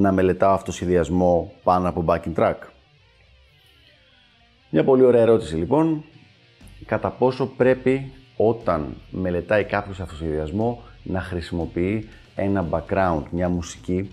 να 0.00 0.12
μελετάω 0.12 0.52
αυτοσχεδιασμό 0.52 1.52
πάνω 1.62 1.88
από 1.88 2.04
backing 2.06 2.34
track. 2.36 2.56
Μια 4.70 4.84
πολύ 4.84 5.02
ωραία 5.02 5.20
ερώτηση 5.20 5.56
λοιπόν. 5.56 6.04
Κατά 6.86 7.10
πόσο 7.10 7.46
πρέπει 7.46 8.12
όταν 8.36 8.96
μελετάει 9.10 9.64
κάποιος 9.64 10.00
αυτοσχεδιασμό 10.00 10.82
να 11.02 11.20
χρησιμοποιεί 11.20 12.08
ένα 12.34 12.66
background, 12.70 13.22
μια 13.30 13.48
μουσική, 13.48 14.10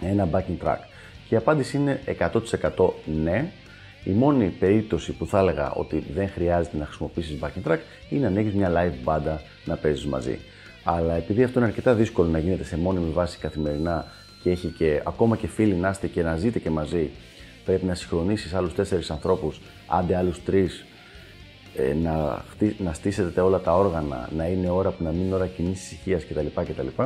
ένα 0.00 0.28
backing 0.32 0.66
track; 0.66 0.78
Και 1.28 1.34
η 1.34 1.36
απάντηση 1.36 1.76
είναι 1.76 2.00
100% 2.76 2.90
ναι. 3.22 3.52
Η 4.04 4.10
μόνη 4.10 4.46
περίπτωση 4.46 5.12
που 5.12 5.26
θα 5.26 5.38
έλεγα 5.38 5.72
ότι 5.72 6.04
δεν 6.14 6.28
χρειάζεται 6.28 6.76
να 6.76 6.84
χρησιμοποιήσεις 6.84 7.38
backing 7.42 7.70
track 7.70 7.78
είναι 8.10 8.26
αν 8.26 8.36
έχεις 8.36 8.54
μια 8.54 8.70
live 8.70 9.02
μπάντα 9.02 9.42
να 9.64 9.76
παίζεις 9.76 10.06
μαζί. 10.06 10.38
Αλλά 10.84 11.14
επειδή 11.14 11.42
αυτό 11.42 11.58
είναι 11.58 11.68
αρκετά 11.68 11.94
δύσκολο 11.94 12.28
να 12.28 12.38
γίνεται 12.38 12.64
σε 12.64 12.78
μόνιμη 12.78 13.10
βάση 13.10 13.38
καθημερινά 13.38 14.06
και 14.42 14.50
έχει 14.50 14.68
και 14.68 15.02
ακόμα 15.04 15.36
και 15.36 15.46
φίλοι 15.46 15.74
να 15.74 15.90
είστε 15.90 16.06
και 16.06 16.22
να 16.22 16.36
ζείτε 16.36 16.58
και 16.58 16.70
μαζί, 16.70 17.10
πρέπει 17.64 17.84
να 17.84 17.94
συγχρονίσεις 17.94 18.54
άλλους 18.54 18.74
τέσσερις 18.74 19.10
ανθρώπους, 19.10 19.60
άντε 19.86 20.16
άλλους 20.16 20.42
τρεις, 20.42 20.84
ε, 21.76 21.94
να, 21.94 22.44
να 22.78 22.92
στήσετε 22.92 23.40
όλα 23.40 23.60
τα 23.60 23.76
όργανα, 23.76 24.28
να 24.36 24.46
είναι 24.46 24.70
ώρα 24.70 24.90
που 24.90 25.04
να 25.04 25.10
μην 25.10 25.20
είναι 25.20 25.34
ώρα 25.34 25.46
κοινή 25.46 25.70
ησυχίας 25.70 26.24
κτλ, 26.24 26.46
κτλ. 26.54 27.02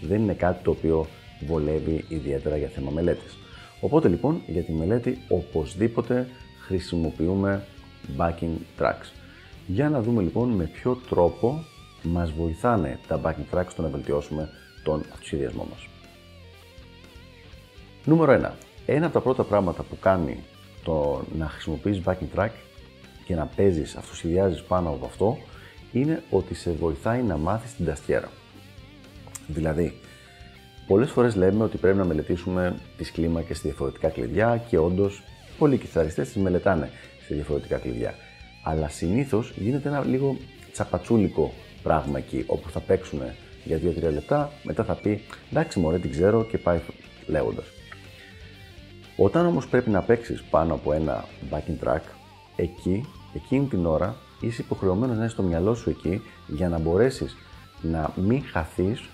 Δεν 0.00 0.22
είναι 0.22 0.34
κάτι 0.34 0.64
το 0.64 0.70
οποίο 0.70 1.06
βολεύει 1.46 2.04
ιδιαίτερα 2.08 2.56
για 2.56 2.68
θέμα 2.68 2.90
μελέτης. 2.90 3.38
Οπότε 3.80 4.08
λοιπόν 4.08 4.42
για 4.46 4.62
τη 4.62 4.72
μελέτη 4.72 5.18
οπωσδήποτε 5.28 6.28
χρησιμοποιούμε 6.66 7.64
backing 8.16 8.56
tracks. 8.80 9.12
Για 9.66 9.88
να 9.88 10.02
δούμε 10.02 10.22
λοιπόν 10.22 10.48
με 10.48 10.64
ποιο 10.64 11.00
τρόπο 11.08 11.64
μας 12.02 12.30
βοηθάνε 12.32 12.98
τα 13.06 13.20
backing 13.24 13.54
tracks 13.54 13.68
στο 13.70 13.82
να 13.82 13.88
βελτιώσουμε 13.88 14.48
τον 14.82 15.04
αυτοσχεδιασμό 15.12 15.66
μας. 15.70 15.89
Νούμερο 18.04 18.32
1. 18.32 18.50
Ένα 18.86 19.04
από 19.06 19.14
τα 19.14 19.20
πρώτα 19.20 19.42
πράγματα 19.42 19.82
που 19.82 19.98
κάνει 20.00 20.38
το 20.84 21.24
να 21.38 21.48
χρησιμοποιείς 21.48 22.00
backing 22.04 22.38
track 22.38 22.50
και 23.24 23.34
να 23.34 23.46
παίζεις, 23.56 23.96
αυτοσχεδιάζεις 23.96 24.62
πάνω 24.62 24.88
από 24.88 25.06
αυτό, 25.06 25.38
είναι 25.92 26.22
ότι 26.30 26.54
σε 26.54 26.70
βοηθάει 26.70 27.22
να 27.22 27.36
μάθεις 27.36 27.74
την 27.74 27.84
ταστιέρα. 27.84 28.28
Δηλαδή, 29.46 30.00
πολλές 30.86 31.10
φορές 31.10 31.34
λέμε 31.36 31.64
ότι 31.64 31.76
πρέπει 31.76 31.98
να 31.98 32.04
μελετήσουμε 32.04 32.76
τις 32.96 33.12
κλίμακες 33.12 33.56
σε 33.56 33.62
διαφορετικά 33.64 34.08
κλειδιά 34.08 34.64
και 34.68 34.78
όντως 34.78 35.22
πολλοί 35.58 35.78
κιθαριστές 35.78 36.32
τις 36.32 36.42
μελετάνε 36.42 36.90
σε 37.26 37.34
διαφορετικά 37.34 37.78
κλειδιά. 37.78 38.14
Αλλά 38.64 38.88
συνήθως 38.88 39.52
γίνεται 39.56 39.88
ένα 39.88 40.04
λίγο 40.04 40.36
τσαπατσούλικο 40.72 41.52
πράγμα 41.82 42.18
εκεί, 42.18 42.44
όπου 42.46 42.70
θα 42.70 42.80
παίξουν 42.80 43.20
για 43.64 43.78
2-3 43.78 44.12
λεπτά, 44.12 44.52
μετά 44.62 44.84
θα 44.84 44.94
πει 44.94 45.20
εντάξει 45.50 45.78
μωρέ 45.78 45.98
την 45.98 46.10
ξέρω 46.10 46.44
και 46.44 46.58
πάει 46.58 46.80
λέγοντας. 47.26 47.64
Όταν 49.22 49.46
όμως 49.46 49.66
πρέπει 49.68 49.90
να 49.90 50.02
παίξεις 50.02 50.42
πάνω 50.42 50.74
από 50.74 50.92
ένα 50.92 51.24
backing 51.50 51.84
track, 51.84 52.00
εκεί, 52.56 53.08
εκείνη 53.34 53.66
την 53.66 53.86
ώρα, 53.86 54.16
είσαι 54.40 54.62
υποχρεωμένος 54.62 55.16
να 55.16 55.24
είσαι 55.24 55.32
στο 55.32 55.42
μυαλό 55.42 55.74
σου 55.74 55.90
εκεί 55.90 56.22
για 56.46 56.68
να 56.68 56.78
μπορέσεις 56.78 57.36
να 57.82 58.12
μην 58.16 58.42
χαθείς 58.42 59.08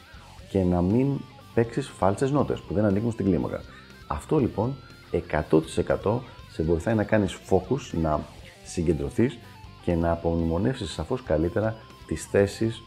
και 0.51 0.63
να 0.63 0.83
μην 0.83 1.21
παίξεις 1.55 1.89
φάλτσες 1.89 2.31
νότες 2.31 2.61
που 2.61 2.75
δεν 2.75 2.85
ανήκουν 2.85 3.13
στην 3.13 3.25
κλίμακα. 3.25 3.61
Αυτό 4.07 4.39
λοιπόν 4.39 4.77
100% 5.11 6.19
σε 6.51 6.63
βοηθάει 6.63 6.95
να 6.95 7.05
κάνεις 7.05 7.39
focus, 7.51 7.99
να 8.03 8.21
συγκεντρωθείς 8.65 9.39
και 9.83 9.95
να 9.95 10.11
απομνημονεύσεις 10.11 10.91
σαφώς 10.91 11.23
καλύτερα 11.23 11.77
τις 12.07 12.25
θέσεις 12.25 12.83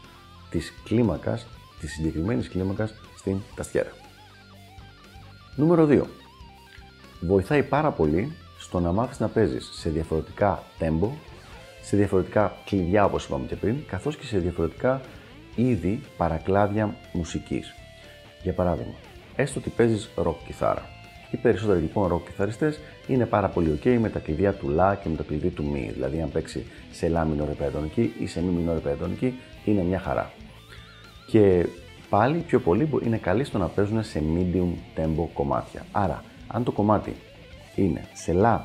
της 0.50 0.72
κλίμακας, 0.84 1.46
της 1.80 1.92
συγκεκριμένης 1.92 2.48
κλίμακας 2.48 2.94
στην 3.16 3.36
ταστιέρα. 3.54 3.90
Νούμερο 5.56 5.86
2 5.86 6.06
βοηθάει 7.20 7.62
πάρα 7.62 7.90
πολύ 7.90 8.32
στο 8.58 8.80
να 8.80 8.92
μάθεις 8.92 9.20
να 9.20 9.28
παίζεις 9.28 9.70
σε 9.72 9.90
διαφορετικά 9.90 10.62
tempo, 10.78 11.08
σε 11.82 11.96
διαφορετικά 11.96 12.56
κλειδιά 12.64 13.04
όπως 13.04 13.24
είπαμε 13.24 13.46
και 13.46 13.56
πριν, 13.56 13.76
καθώς 13.86 14.16
και 14.16 14.26
σε 14.26 14.38
διαφορετικά 14.38 15.00
είδη 15.54 16.00
παρακλάδια 16.16 16.94
μουσικής. 17.12 17.74
Για 18.42 18.52
παράδειγμα, 18.52 18.94
έστω 19.36 19.58
ότι 19.58 19.70
παίζεις 19.70 20.10
rock 20.16 20.34
κιθάρα. 20.46 20.88
Οι 21.30 21.36
περισσότεροι 21.36 21.80
λοιπόν 21.80 22.12
rock 22.12 22.20
κιθαριστές 22.24 22.78
είναι 23.06 23.26
πάρα 23.26 23.48
πολύ 23.48 23.80
ok 23.82 23.96
με 24.00 24.08
τα 24.08 24.18
κλειδιά 24.18 24.52
του 24.52 24.74
La 24.78 24.94
και 25.02 25.08
με 25.08 25.16
το 25.16 25.22
κλειδί 25.22 25.48
του 25.48 25.72
Mi. 25.74 25.92
Δηλαδή, 25.92 26.20
αν 26.20 26.30
παίξει 26.30 26.66
σε 26.92 27.12
La 27.14 27.22
minor 27.22 27.48
επεδονική 27.50 28.12
ή 28.18 28.26
σε 28.26 28.42
Mi 28.46 28.70
minor 28.70 28.76
επεδονική, 28.76 29.38
είναι 29.64 29.82
μια 29.82 29.98
χαρά. 29.98 30.32
Και 31.26 31.66
πάλι 32.08 32.38
πιο 32.38 32.60
πολύ 32.60 32.88
είναι 33.04 33.16
καλοί 33.16 33.44
στο 33.44 33.58
να 33.58 33.66
παίζουν 33.66 34.04
σε 34.04 34.22
medium 34.36 35.00
tempo 35.00 35.28
κομμάτια. 35.34 35.86
Άρα, 35.92 36.24
αν 36.52 36.64
το 36.64 36.72
κομμάτι 36.72 37.16
είναι 37.74 38.08
σε 38.12 38.32
La 38.36 38.58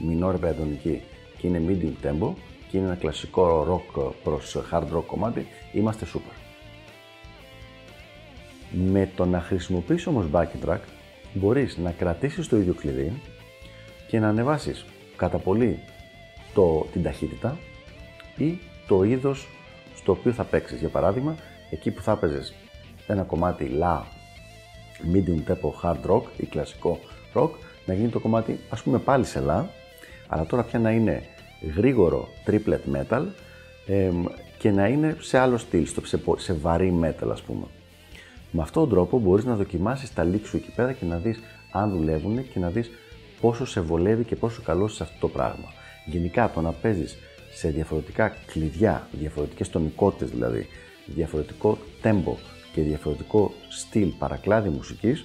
minor 0.00 0.34
επεντονική 0.34 1.02
και 1.38 1.46
είναι 1.46 1.62
medium 1.68 2.06
tempo 2.06 2.32
και 2.70 2.76
είναι 2.76 2.86
ένα 2.86 2.94
κλασικό 2.94 3.66
rock 3.70 4.12
προς 4.22 4.56
hard 4.72 4.96
rock 4.96 5.04
κομμάτι, 5.06 5.46
είμαστε 5.72 6.06
super. 6.14 6.34
Με 8.70 9.10
το 9.16 9.24
να 9.24 9.40
χρησιμοποιήσεις 9.40 10.06
όμως 10.06 10.26
backing 10.32 10.68
track, 10.68 10.78
μπορείς 11.32 11.76
να 11.76 11.90
κρατήσεις 11.90 12.48
το 12.48 12.56
ίδιο 12.56 12.74
κλειδί 12.74 13.12
και 14.08 14.18
να 14.18 14.28
ανεβάσεις 14.28 14.84
κατά 15.16 15.38
πολύ 15.38 15.78
το, 16.54 16.86
την 16.92 17.02
ταχύτητα 17.02 17.58
ή 18.36 18.58
το 18.88 19.02
είδος 19.02 19.48
στο 19.94 20.12
οποίο 20.12 20.32
θα 20.32 20.44
παίξεις. 20.44 20.80
Για 20.80 20.88
παράδειγμα, 20.88 21.36
εκεί 21.70 21.90
που 21.90 22.02
θα 22.02 22.12
έπαιζες 22.12 22.54
ένα 23.06 23.22
κομμάτι 23.22 23.78
La 23.80 24.02
medium 25.12 25.42
tempo 25.48 25.70
hard 25.82 26.10
rock 26.10 26.22
ή 26.36 26.46
κλασικό 26.46 27.00
rock, 27.34 27.50
να 27.86 27.94
γίνει 27.94 28.08
το 28.08 28.20
κομμάτι 28.20 28.58
ας 28.68 28.82
πούμε 28.82 28.98
πάλι 28.98 29.24
σε 29.24 29.42
La, 29.48 29.64
αλλά 30.28 30.46
τώρα 30.46 30.62
πια 30.62 30.78
να 30.78 30.90
είναι 30.90 31.22
γρήγορο 31.76 32.28
triplet 32.46 32.96
metal 32.96 33.22
και 34.58 34.70
να 34.70 34.86
είναι 34.86 35.16
σε 35.20 35.38
άλλο 35.38 35.58
στυλ, 35.58 35.86
σε, 35.86 36.20
σε 36.36 36.52
βαρύ 36.52 37.00
metal 37.02 37.28
ας 37.30 37.42
πούμε. 37.42 37.64
Με 38.50 38.62
αυτόν 38.62 38.82
τον 38.82 38.92
τρόπο 38.92 39.18
μπορείς 39.18 39.44
να 39.44 39.54
δοκιμάσεις 39.54 40.12
τα 40.12 40.26
leaks 40.32 40.44
σου 40.44 40.56
εκεί 40.56 40.70
πέρα 40.76 40.92
και 40.92 41.04
να 41.04 41.16
δεις 41.16 41.40
αν 41.72 41.90
δουλεύουν 41.90 42.48
και 42.52 42.58
να 42.58 42.70
δεις 42.70 42.90
πόσο 43.40 43.66
σε 43.66 43.80
βολεύει 43.80 44.24
και 44.24 44.36
πόσο 44.36 44.62
καλό 44.62 44.88
σε 44.88 45.02
αυτό 45.02 45.16
το 45.20 45.28
πράγμα. 45.28 45.72
Γενικά 46.06 46.50
το 46.54 46.60
να 46.60 46.72
παίζεις 46.72 47.16
σε 47.52 47.68
διαφορετικά 47.68 48.36
κλειδιά, 48.46 49.08
διαφορετικές 49.12 49.70
τονικότητες 49.70 50.30
δηλαδή, 50.30 50.66
διαφορετικό 51.06 51.78
tempo 52.02 52.34
και 52.72 52.82
διαφορετικό 52.82 53.52
στυλ 53.68 54.08
παρακλάδι 54.18 54.68
μουσικής, 54.68 55.24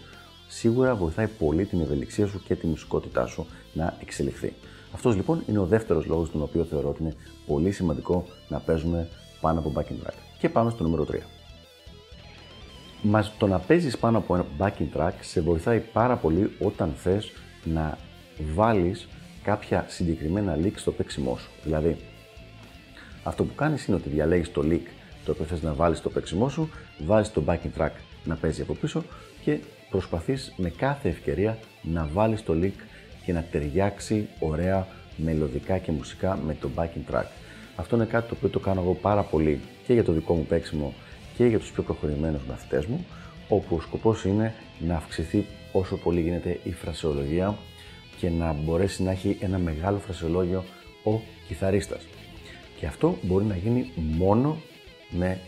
σίγουρα 0.50 0.96
βοηθάει 0.96 1.28
πολύ 1.28 1.66
την 1.66 1.82
ευελιξία 1.82 2.28
σου 2.28 2.42
και 2.44 2.56
τη 2.56 2.68
μουσικότητά 2.68 3.26
σου 3.26 3.46
να 3.74 3.98
εξελιχθεί. 4.02 4.54
Αυτός 4.94 5.16
λοιπόν 5.16 5.44
είναι 5.48 5.60
ο 5.60 5.66
δεύτερος 5.66 6.06
λόγος 6.06 6.32
τον 6.32 6.42
οποίο 6.42 6.64
θεωρώ 6.64 6.90
ότι 6.90 7.02
είναι 7.02 7.16
πολύ 7.48 7.72
σημαντικό 7.72 8.26
να 8.48 8.60
παίζουμε 8.60 9.10
πάνω 9.42 9.60
από 9.60 9.74
backing 9.76 10.08
track. 10.08 10.14
Και 10.40 10.50
πάμε 10.50 10.70
στο 10.70 10.84
νούμερο 10.84 11.06
3. 11.12 11.16
Μας 13.02 13.34
το 13.38 13.48
να 13.48 13.60
παίζεις 13.60 13.98
πάνω 13.98 14.18
από 14.18 14.36
ένα 14.36 14.46
backing 14.60 14.98
track 14.98 15.14
σε 15.22 15.42
βοηθάει 15.42 15.80
πάρα 15.80 16.16
πολύ 16.16 16.52
όταν 16.60 16.94
θες 16.96 17.32
να 17.64 17.98
βάλεις 18.54 19.08
κάποια 19.44 19.86
συγκεκριμένα 19.88 20.58
leak 20.64 20.74
στο 20.76 20.92
παίξιμό 20.92 21.38
σου. 21.38 21.50
Δηλαδή, 21.64 21.98
αυτό 23.24 23.44
που 23.44 23.56
κάνεις 23.56 23.86
είναι 23.86 23.98
ότι 23.98 24.10
διαλέγεις 24.10 24.52
το 24.52 24.62
leak 24.66 24.88
το 25.26 25.32
οποίο 25.32 25.46
θες 25.46 25.62
να 25.62 25.74
βάλεις 25.74 25.98
στο 25.98 26.10
παίξιμό 26.10 26.50
σου, 26.50 26.70
βάζεις 27.06 27.34
το 27.34 27.44
backing 27.48 27.80
track 27.80 27.92
να 28.24 28.36
παίζει 28.36 28.62
από 28.62 28.74
πίσω 28.74 29.04
και 29.44 29.60
προσπαθείς 29.90 30.54
με 30.58 30.70
κάθε 30.70 31.10
ευκαιρία 31.10 31.58
να 31.82 32.10
βάλεις 32.14 32.44
το 32.44 32.54
leak 32.62 32.82
και 33.26 33.34
να 33.34 33.44
ταιριάξει 33.52 34.28
ωραία 34.40 34.88
μελωδικά 35.16 35.78
και 35.78 35.92
μουσικά 35.92 36.40
με 36.46 36.58
το 36.62 36.70
backing 36.76 37.14
track. 37.14 37.26
Αυτό 37.76 37.96
είναι 37.96 38.06
κάτι 38.06 38.28
το 38.28 38.34
οποίο 38.38 38.50
το 38.50 38.60
κάνω 38.60 38.82
εγώ 38.82 38.94
πάρα 38.94 39.22
πολύ 39.24 39.60
και 39.86 39.94
για 39.94 40.04
το 40.04 40.12
δικό 40.12 40.34
μου 40.34 40.46
παίξιμο 40.46 40.94
και 41.38 41.46
για 41.46 41.60
τους 41.60 41.72
πιο 41.72 41.84
προχωρημένους 41.84 42.42
μαθητές 42.50 42.86
μου, 42.86 43.06
όπου 43.50 43.76
ο 43.76 43.82
σκοπός 43.82 44.26
είναι 44.26 44.54
να 44.80 44.96
αυξηθεί 44.96 45.46
όσο 45.72 45.98
πολύ 45.98 46.22
γίνεται 46.22 46.60
η 46.64 46.72
φρασεολογία 46.72 47.58
και 48.18 48.30
να 48.30 48.54
μπορέσει 48.54 49.04
να 49.04 49.12
έχει 49.12 49.38
ένα 49.40 49.58
μεγάλο 49.58 49.98
φρασεολόγιο 49.98 50.64
ο 51.04 51.20
κιθαρίστας. 51.48 52.08
Και 52.80 52.86
αυτό 52.86 53.18
μπορεί 53.22 53.46
να 53.46 53.56
γίνει 53.56 53.92
μόνο 53.96 54.62
με 55.10 55.40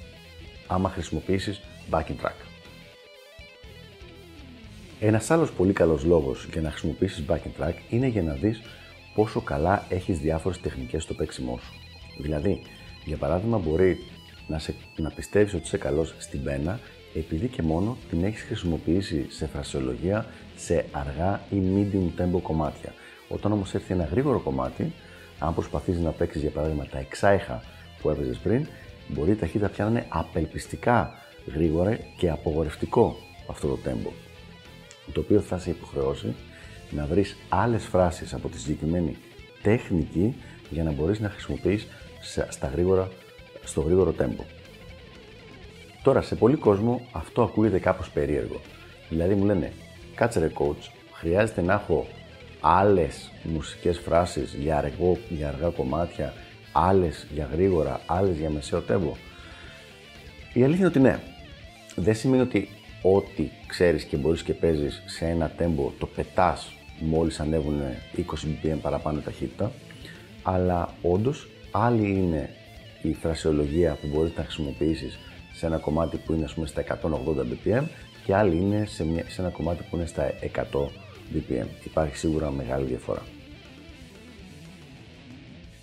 άμα 0.68 0.90
χρησιμοποιήσεις 0.90 1.62
backing 1.92 2.26
track. 2.26 2.50
Ένας 5.03 5.31
άλλος 5.31 5.51
πολύ 5.51 5.74
καλός 5.74 6.03
λόγος 6.03 6.48
για 6.51 6.62
να 6.62 6.69
χρησιμοποιήσεις 6.69 7.24
backing 7.27 7.62
track 7.62 7.74
είναι 7.89 8.07
για 8.07 8.21
να 8.21 8.33
δεις 8.33 8.62
πόσο 9.15 9.42
καλά 9.42 9.86
έχεις 9.89 10.19
διάφορες 10.19 10.62
τεχνικές 10.62 11.03
στο 11.03 11.13
παίξιμό 11.13 11.59
σου. 11.63 11.74
Δηλαδή, 12.21 12.62
για 13.06 13.18
παράδειγμα, 13.18 13.57
μπορεί 13.57 13.98
να, 14.48 14.59
σε, 14.59 14.75
να 14.95 15.09
πιστεύεις 15.09 15.53
ότι 15.53 15.63
είσαι 15.63 15.77
καλός 15.77 16.15
στην 16.18 16.44
πένα 16.44 16.80
επειδή 17.15 17.48
και 17.48 17.62
μόνο 17.62 17.98
την 18.09 18.24
έχεις 18.24 18.42
χρησιμοποιήσει 18.42 19.25
σε 19.30 19.48
φρασιολογία 19.48 20.25
σε 20.56 20.86
αργά 20.92 21.42
ή 21.50 21.62
medium 21.75 22.21
tempo 22.21 22.42
κομμάτια. 22.42 22.94
Όταν 23.27 23.51
όμως 23.51 23.74
έρθει 23.74 23.94
ένα 23.94 24.03
γρήγορο 24.03 24.39
κομμάτι, 24.39 24.94
αν 25.39 25.53
προσπαθήσεις 25.53 26.01
να 26.01 26.12
παίξεις 26.12 26.42
για 26.42 26.51
παράδειγμα 26.51 26.86
τα 26.86 27.00
εξάιχα 27.00 27.63
που 28.01 28.09
έπαιζε 28.09 28.39
πριν, 28.44 28.68
μπορεί 29.07 29.31
η 29.31 29.36
ταχύτητα 29.36 29.69
πια 29.69 29.83
να 29.86 29.92
είναι 29.92 30.06
απελπιστικά 30.09 31.12
γρήγορα 31.53 31.98
και 32.18 32.30
απογορευτικό 32.30 33.15
αυτό 33.48 33.68
το 33.68 33.77
tempo. 33.86 34.31
Το 35.13 35.19
οποίο 35.19 35.40
θα 35.40 35.58
σε 35.58 35.69
υποχρεώσει 35.69 36.36
να 36.90 37.06
βρεις 37.06 37.38
άλλες 37.50 37.84
φράσεις 37.84 38.34
από 38.34 38.48
τη 38.48 38.60
συγκεκριμένη 38.60 39.18
τεχνική 39.62 40.36
για 40.69 40.84
να 40.84 40.92
μπορείς 40.92 41.19
να 41.19 41.30
χρησιμοποιείς 41.30 41.88
στα 42.50 42.68
γρήγορα, 42.68 43.10
στο 43.63 43.81
γρήγορο 43.81 44.13
tempo. 44.19 44.44
Τώρα, 46.04 46.22
σε 46.22 46.36
πολλοί 46.36 46.56
κόσμο 46.56 47.08
αυτό 47.12 47.44
ακούγεται 47.44 47.80
κάπως 47.80 48.10
περίεργο. 48.10 48.60
Δηλαδή 49.10 49.34
μου 49.34 49.46
λένε, 49.46 49.72
κάτσε 50.16 50.40
ρε 50.40 50.52
coach, 50.60 50.90
χρειάζεται 51.12 51.62
να 51.62 51.74
έχω 51.74 52.08
άλλες 52.62 53.31
μουσικές 53.44 54.00
φράσεις 54.00 54.54
για, 54.54 54.78
αργό, 54.78 55.18
για 55.30 55.48
αργά 55.48 55.69
κομμάτια, 55.69 56.34
άλλες 56.72 57.28
για 57.34 57.50
γρήγορα, 57.52 58.02
άλλες 58.06 58.38
για 58.38 58.50
μεσαίο 58.50 58.80
τέμπο. 58.80 59.16
Η 60.54 60.63
αλήθεια 60.63 60.78
είναι 60.78 60.88
ότι 60.88 61.00
ναι. 61.00 61.19
Δεν 61.96 62.16
σημαίνει 62.16 62.42
ότι 62.42 62.69
ό,τι 63.01 63.50
ξέρεις 63.68 64.03
και 64.03 64.18
μπορείς 64.18 64.44
και 64.44 64.53
παίζεις 64.53 65.03
σε 65.06 65.25
ένα 65.25 65.50
τέμπο 65.50 65.92
το 66.00 66.06
πετάς 66.06 66.71
μόλις 67.00 67.39
ανέβουν 67.39 67.81
20 68.18 68.19
bpm 68.21 68.77
παραπάνω 68.81 69.19
ταχύτητα, 69.19 69.71
αλλά 70.44 70.94
όντως 71.01 71.48
άλλη 71.71 72.09
είναι 72.09 72.50
η 73.01 73.13
φρασιολογία 73.13 73.98
που 74.01 74.07
μπορείς 74.07 74.36
να 74.36 74.44
χρησιμοποιήσεις 74.44 75.19
σε 75.53 75.65
ένα 75.65 75.77
κομμάτι 75.77 76.18
που 76.18 76.33
είναι 76.33 76.44
ας 76.44 76.53
πούμε, 76.53 76.68
στα 76.68 76.83
180 76.83 76.95
bpm 77.42 77.83
και 78.25 78.36
άλλη 78.36 78.56
είναι 78.56 78.86
σε, 78.86 79.06
μια, 79.06 79.24
σε 79.27 79.42
ένα 79.42 79.50
κομμάτι 79.50 79.83
που 79.89 79.95
είναι 79.95 80.06
στα 80.06 80.33
100 80.56 80.62
bpm. 81.33 81.65
Υπάρχει 81.83 82.15
σίγουρα 82.15 82.51
μεγάλη 82.51 82.86
διαφορά. 82.86 83.21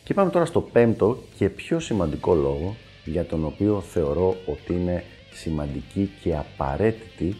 Και 0.04 0.14
πάμε 0.14 0.30
τώρα 0.30 0.44
στο 0.44 0.60
πέμπτο 0.60 1.18
και 1.36 1.48
πιο 1.48 1.80
σημαντικό 1.80 2.34
λόγο 2.34 2.76
για 3.04 3.24
τον 3.24 3.44
οποίο 3.44 3.80
θεωρώ 3.80 4.36
ότι 4.46 4.72
είναι 4.72 5.04
σημαντική 5.38 6.10
και 6.22 6.36
απαραίτητη 6.36 7.36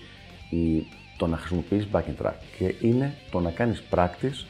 η, 0.51 0.87
το 1.17 1.27
να 1.27 1.37
χρησιμοποιείς 1.37 1.87
backing 1.93 2.23
track 2.23 2.35
και 2.59 2.75
είναι 2.81 3.15
το 3.31 3.41
να 3.41 3.51
κάνεις 3.51 3.83
practice 3.91 4.45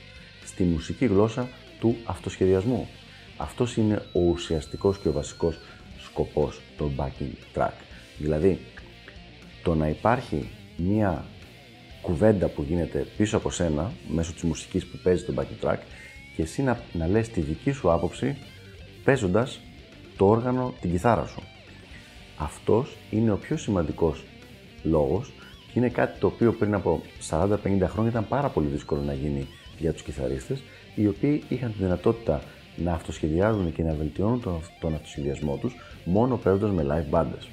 στη 0.45 0.62
μουσική 0.62 1.06
γλώσσα 1.06 1.49
του 1.81 1.97
αυτοσχεδιασμού. 2.05 2.89
Αυτός 3.37 3.77
είναι 3.77 4.03
ο 4.12 4.21
ουσιαστικός 4.21 4.99
και 4.99 5.09
ο 5.09 5.12
βασικός 5.12 5.59
σκοπός 6.03 6.61
το 6.77 6.91
backing 6.97 7.59
track. 7.59 7.73
Δηλαδή, 8.19 8.59
το 9.62 9.75
να 9.75 9.89
υπάρχει 9.89 10.49
μία 10.77 11.25
κουβέντα 12.03 12.49
που 12.49 12.62
γίνεται 12.62 13.06
πίσω 13.17 13.37
από 13.37 13.50
σένα, 13.50 13.93
μέσω 14.09 14.33
της 14.33 14.43
μουσικής 14.43 14.87
που 14.87 14.99
παίζει 15.03 15.25
το 15.25 15.35
backing 15.37 15.67
track 15.67 15.79
και 16.37 16.43
εσύ 16.43 16.62
να, 16.62 16.81
να 16.93 17.06
λες 17.06 17.29
τη 17.29 17.41
δική 17.41 17.71
σου 17.71 17.93
άποψη 17.93 18.37
παίζοντας 19.05 19.61
το 20.17 20.27
όργανο, 20.27 20.75
την 20.81 20.91
κιθάρα 20.91 21.27
σου. 21.27 21.43
Αυτός 22.38 22.96
είναι 23.11 23.32
ο 23.32 23.37
πιο 23.37 23.56
σημαντικός 23.56 24.25
λόγος 24.82 25.32
και 25.73 25.79
είναι 25.79 25.88
κάτι 25.88 26.19
το 26.19 26.26
οποίο 26.26 26.52
πριν 26.52 26.75
από 26.75 27.00
40-50 27.31 27.56
χρόνια 27.64 28.11
ήταν 28.11 28.29
πάρα 28.29 28.49
πολύ 28.49 28.67
δύσκολο 28.67 29.00
να 29.00 29.12
γίνει 29.12 29.46
για 29.79 29.93
τους 29.93 30.02
κιθαρίστες 30.02 30.62
οι 30.94 31.06
οποίοι 31.06 31.43
είχαν 31.49 31.73
τη 31.73 31.79
δυνατότητα 31.79 32.43
να 32.76 32.93
αυτοσχεδιάζουν 32.93 33.73
και 33.73 33.82
να 33.82 33.94
βελτιώνουν 33.94 34.40
τον, 34.40 34.61
τον 34.81 34.94
αυτοσχεδιασμό 34.94 35.56
τους 35.56 35.75
μόνο 36.05 36.37
παίζοντας 36.37 36.70
με 36.70 36.87
live 36.88 37.19
bandas. 37.19 37.46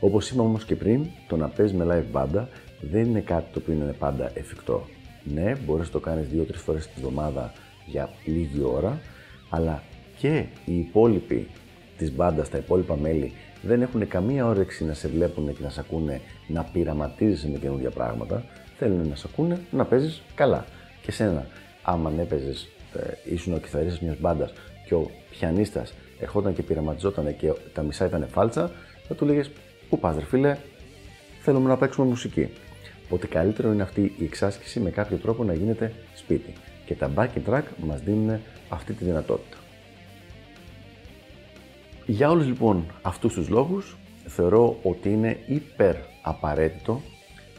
Όπως 0.00 0.30
είπαμε 0.30 0.48
όμως 0.48 0.64
και 0.64 0.76
πριν, 0.76 1.06
το 1.28 1.36
να 1.36 1.48
παίζεις 1.48 1.76
με 1.76 1.84
live 1.88 2.16
banda 2.20 2.44
δεν 2.80 3.04
είναι 3.04 3.20
κάτι 3.20 3.52
το 3.52 3.58
οποίο 3.58 3.74
είναι 3.74 3.94
πάντα 3.98 4.30
εφικτό. 4.34 4.86
Ναι, 5.24 5.52
μπορείς 5.66 5.86
να 5.86 5.92
το 5.92 6.00
κάνεις 6.00 6.26
2-3 6.34 6.44
φορές 6.54 6.86
τη 6.86 7.00
βδομάδα 7.00 7.52
για 7.86 8.10
λίγη 8.24 8.62
ώρα, 8.62 9.00
αλλά 9.50 9.82
και 10.18 10.44
οι 10.64 10.78
υπόλοιποι 10.78 11.48
της 12.02 12.12
μπάντας, 12.12 12.48
τα 12.48 12.58
υπόλοιπα 12.58 12.96
μέλη, 12.96 13.32
δεν 13.62 13.82
έχουν 13.82 14.08
καμία 14.08 14.46
όρεξη 14.46 14.84
να 14.84 14.94
σε 14.94 15.08
βλέπουν 15.08 15.56
και 15.56 15.62
να 15.62 15.70
σε 15.70 15.80
ακούνε 15.80 16.20
να 16.46 16.62
πειραματίζεσαι 16.62 17.48
με 17.48 17.58
καινούργια 17.58 17.90
πράγματα. 17.90 18.44
Θέλουν 18.78 19.08
να 19.08 19.16
σε 19.16 19.26
ακούνε 19.32 19.60
να 19.70 19.84
παίζεις 19.84 20.22
καλά. 20.34 20.64
Και 21.02 21.12
σένα, 21.12 21.46
άμα 21.82 22.12
έπαιζε, 22.20 22.54
ε, 22.94 23.32
ήσουν 23.32 23.54
ο 23.54 23.58
κιθαρίστας 23.58 24.00
μιας 24.00 24.16
μπάντας 24.20 24.52
και 24.86 24.94
ο 24.94 25.10
πιανίστας 25.30 25.94
ερχόταν 26.20 26.54
και 26.54 26.62
πειραματιζόταν 26.62 27.36
και 27.36 27.52
τα 27.74 27.82
μισά 27.82 28.06
ήταν 28.06 28.26
φάλτσα, 28.28 28.70
θα 29.08 29.14
του 29.14 29.24
λέγες 29.24 29.50
Πού 29.92 29.98
πας, 29.98 30.16
ρε 30.16 30.24
φίλε, 30.24 30.56
θέλουμε 31.40 31.68
να 31.68 31.76
παίξουμε 31.76 32.06
μουσική. 32.06 32.48
Οπότε 33.04 33.26
καλύτερο 33.26 33.72
είναι 33.72 33.82
αυτή 33.82 34.14
η 34.18 34.24
εξάσκηση 34.24 34.80
με 34.80 34.90
κάποιο 34.90 35.16
τρόπο 35.16 35.44
να 35.44 35.52
γίνεται 35.52 35.92
σπίτι. 36.14 36.52
Και 36.86 36.94
τα 36.94 37.10
backing 37.16 37.50
track 37.50 37.62
μας 37.86 38.00
δίνουν 38.00 38.38
αυτή 38.68 38.92
τη 38.92 39.04
δυνατότητα. 39.04 39.61
Για 42.06 42.30
όλους 42.30 42.46
λοιπόν 42.46 42.86
αυτούς 43.02 43.34
τους 43.34 43.48
λόγους 43.48 43.96
θεωρώ 44.26 44.78
ότι 44.82 45.12
είναι 45.12 45.38
υπερ 45.46 45.96
απαραίτητο 46.22 47.00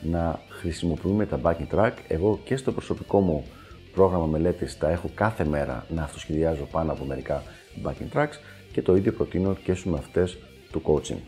να 0.01 0.39
χρησιμοποιούμε 0.49 1.25
τα 1.25 1.39
backing 1.43 1.75
track. 1.75 1.91
Εγώ 2.07 2.39
και 2.43 2.55
στο 2.55 2.71
προσωπικό 2.71 3.19
μου 3.19 3.45
πρόγραμμα 3.93 4.25
μελέτης 4.25 4.77
τα 4.77 4.89
έχω 4.89 5.09
κάθε 5.15 5.45
μέρα 5.45 5.85
να 5.89 6.03
αυτοσχεδιάζω 6.03 6.63
πάνω 6.71 6.91
από 6.91 7.05
μερικά 7.05 7.43
backing 7.83 8.17
tracks 8.17 8.33
και 8.71 8.81
το 8.81 8.95
ίδιο 8.95 9.11
προτείνω 9.11 9.55
και 9.63 9.73
στους 9.73 9.91
μαθητές 9.91 10.37
του 10.71 10.81
coaching. 10.85 11.19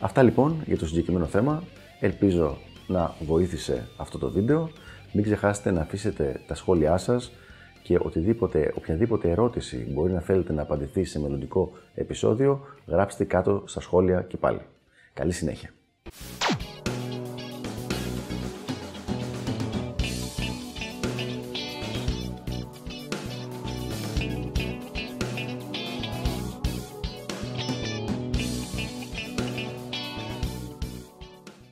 Αυτά 0.00 0.22
λοιπόν 0.22 0.62
για 0.66 0.78
το 0.78 0.86
συγκεκριμένο 0.86 1.26
θέμα. 1.26 1.62
Ελπίζω 2.00 2.58
να 2.86 3.14
βοήθησε 3.20 3.88
αυτό 3.96 4.18
το 4.18 4.30
βίντεο. 4.30 4.70
Μην 5.12 5.24
ξεχάσετε 5.24 5.70
να 5.70 5.80
αφήσετε 5.80 6.40
τα 6.46 6.54
σχόλιά 6.54 6.96
σας 6.96 7.32
και 7.82 7.98
οτιδήποτε, 8.02 8.72
οποιαδήποτε 8.76 9.30
ερώτηση 9.30 9.86
μπορεί 9.90 10.12
να 10.12 10.20
θέλετε 10.20 10.52
να 10.52 10.62
απαντηθεί 10.62 11.04
σε 11.04 11.20
μελλοντικό 11.20 11.72
επεισόδιο, 11.94 12.60
γράψτε 12.86 13.24
κάτω 13.24 13.62
στα 13.66 13.80
σχόλια 13.80 14.22
και 14.22 14.36
πάλι. 14.36 14.60
Καλή 15.14 15.32
συνέχεια. 15.32 15.70